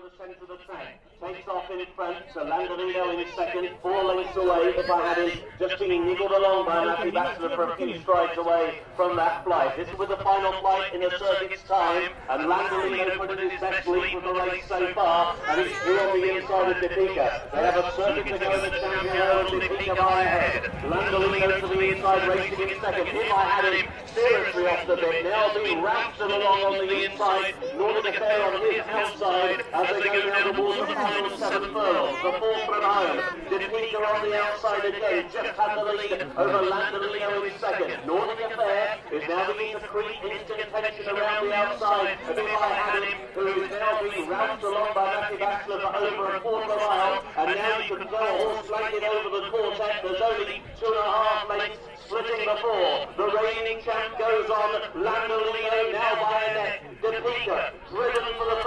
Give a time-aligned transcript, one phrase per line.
[0.00, 1.00] down the centre of the track.
[1.20, 5.38] Takes off in front, so Landolino in second, four lengths away if I had him.
[5.58, 9.76] Just being niggled along by Matthew Batchelor for a few strides away from that flight.
[9.76, 13.86] This was the final flight in a circuit's time, and Landolino put in his best
[13.86, 17.52] leap of the race so far, and he's through on the inside of Dipika.
[17.52, 20.62] They have a circuit to go the champion and Dipika by ahead.
[20.88, 23.06] Landolino to the inside, racing in second.
[23.08, 27.54] If I had him seriously off the bit, now being Ramsden along on the inside,
[27.76, 32.22] Nordic Affair on his outside as they go down towards the final seven furlongs.
[32.22, 33.18] The fourth from home.
[33.50, 38.06] Dipika on the outside again, just had the lead over Landolino in second.
[38.06, 43.02] Nordic Affair is now beginning to creep into contention around the outside of I Had
[43.04, 47.24] Him, who is now being roused along by Matthew Batchelor for over a quarter mile,
[47.36, 50.02] and now you can throw a horse slightly over the quartet.
[50.02, 53.06] There's only two and a half lengths splitting the four.
[53.16, 54.70] The reigning champ goes on.
[54.98, 56.82] Landolino now by a neck.
[57.00, 58.59] Dipika, driven for the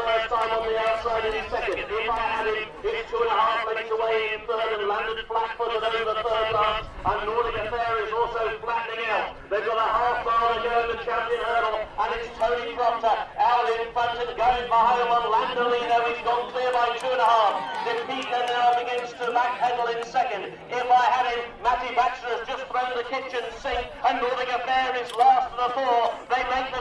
[1.04, 1.84] outside in second.
[1.84, 5.20] If I had him, it's two and a half lengths away in third and landed
[5.28, 6.88] flat-footed over third last.
[7.04, 9.36] And Nordic Affair is also flattening out.
[9.52, 13.20] They've got a half mile to go in the champion hurdle, and it's Tony Proctor
[13.36, 15.98] out in front and going for home on Landolino.
[16.08, 17.54] He's gone clear by two and a half.
[17.84, 20.56] Dipika now begins to back backpedal in second.
[20.72, 24.96] If I had him, Matty Baxter has just thrown the kitchen sink, and Nordic Affair
[25.04, 26.16] is last of the four.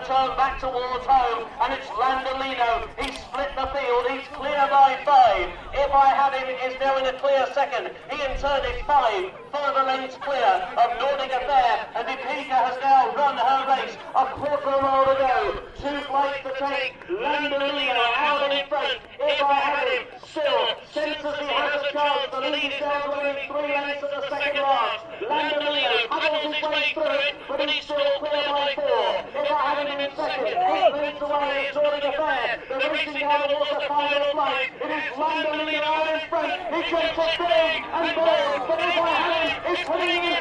[0.07, 2.89] Turn back towards home, and it's Landolino.
[2.99, 4.11] He's split the field.
[4.11, 5.49] He's clear by five.
[5.73, 7.95] If I had him, he's now in a clear second.
[8.11, 13.15] He in turn is five further lengths clear of Nordic Affair, and Dipika has now
[13.15, 13.97] run her race.
[14.17, 15.63] A quarter of a mile to go.
[15.79, 16.97] Two flights to take.
[17.07, 18.99] Landolino out in front.
[19.21, 22.27] If I had him, still, senses he has a chance.
[22.33, 25.05] The lead down to only three lengths of the second last.
[25.21, 29.07] Landolino puddles his way through it, but he's still clear by four.
[29.37, 32.61] If I had him in eight away is Nordic Affair.
[32.69, 34.71] The racing down towards the flight.
[34.81, 36.53] It is out in front.
[36.75, 40.32] He jumps up big and bold, but if I had him,